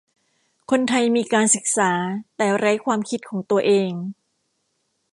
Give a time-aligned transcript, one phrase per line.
[0.71, 1.91] คนไทยมีการศึกษา
[2.37, 3.91] แต่ไร้ความคิดของตัวเอง